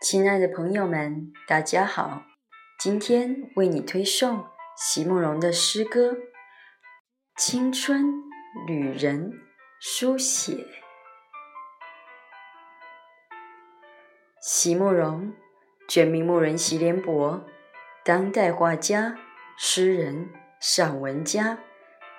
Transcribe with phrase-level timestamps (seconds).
[0.00, 2.22] 亲爱的朋友们，大家好！
[2.78, 6.12] 今天为你推送席慕容的诗歌
[7.36, 8.22] 《青春
[8.68, 9.32] 旅人》
[9.80, 10.64] 书写。
[14.40, 15.32] 席慕容，
[15.88, 17.44] 全名慕人席联博，
[18.04, 19.16] 当代画家、
[19.58, 20.30] 诗人、
[20.60, 21.58] 散文家。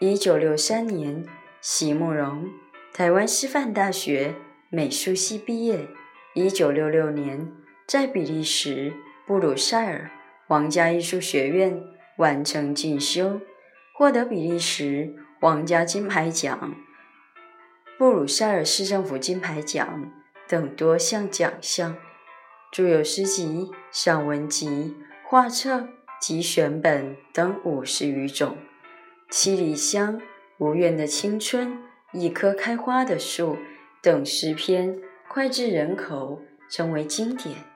[0.00, 1.26] 一九六三年，
[1.60, 2.48] 席慕容
[2.94, 4.34] 台湾师范大学
[4.70, 5.86] 美术系毕业。
[6.32, 7.52] 一九六六年。
[7.86, 8.92] 在比利时
[9.28, 10.10] 布鲁塞尔
[10.48, 11.80] 皇家艺术学院
[12.16, 13.40] 完成进修，
[13.94, 16.74] 获得比利时皇家金牌奖、
[17.96, 20.10] 布鲁塞尔市政府金牌奖
[20.48, 21.96] 等多项奖项，
[22.72, 25.86] 著有诗集、散文集、画册
[26.20, 28.56] 及选本等五十余种，
[29.30, 30.18] 《七里香》
[30.58, 31.68] 《无怨的青春》
[32.12, 33.54] 《一棵开花的树》
[34.02, 37.75] 等诗篇脍炙人口，成为经典。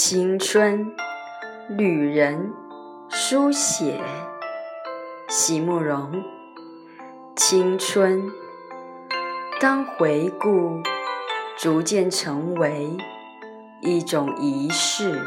[0.00, 0.94] 青春
[1.68, 2.52] 旅人
[3.08, 4.00] 书写
[5.28, 6.22] 席慕容。
[7.34, 8.30] 青春
[9.60, 10.80] 当回顾，
[11.56, 12.96] 逐渐成为
[13.80, 15.20] 一种仪式，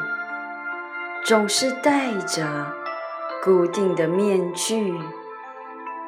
[1.26, 2.72] 总是戴着
[3.44, 4.98] 固定的面具，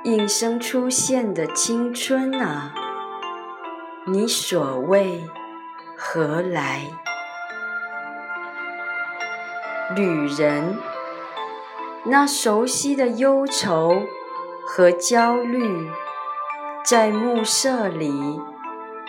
[0.06, 2.74] 应声出现的青春啊，
[4.08, 5.22] 你所谓
[5.98, 6.84] 何来？
[9.92, 10.78] 旅人，
[12.06, 14.04] 那熟悉的忧愁
[14.66, 15.92] 和焦虑，
[16.84, 18.42] 在暮色里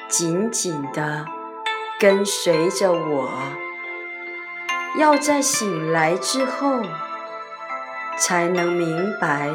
[0.08, 1.24] 紧紧地
[1.98, 3.30] 跟随着我。
[4.98, 6.82] 要在醒来之后，
[8.18, 9.48] 才能明白，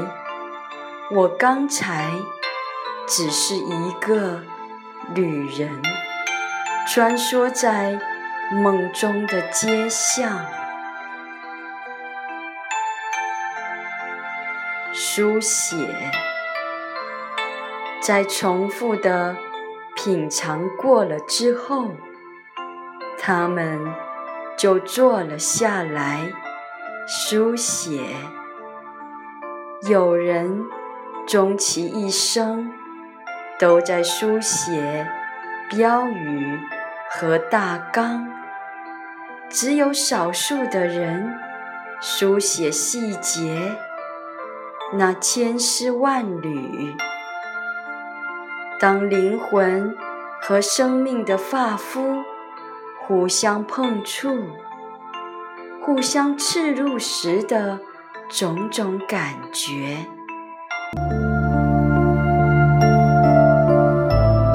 [1.11, 2.11] 我刚才
[3.05, 4.41] 只是一个
[5.13, 5.81] 旅人，
[6.87, 7.99] 穿梭在
[8.51, 10.45] 梦中的街巷。
[15.11, 15.75] 书写，
[17.99, 19.35] 在重复的
[19.95, 21.95] 品尝过了之后，
[23.17, 23.91] 他们
[24.55, 26.31] 就坐了下来
[27.07, 28.01] 书写。
[29.89, 30.63] 有人
[31.27, 32.71] 终其一生
[33.57, 35.09] 都在书写
[35.71, 36.59] 标语
[37.09, 38.31] 和大纲，
[39.49, 41.35] 只有少数的人
[41.99, 43.75] 书写细节。
[44.91, 46.95] 那千丝万缕，
[48.79, 49.95] 当灵魂
[50.41, 52.23] 和生命的发肤
[52.99, 54.35] 互相碰触、
[55.85, 57.79] 互相刺入时的
[58.29, 60.07] 种种感觉。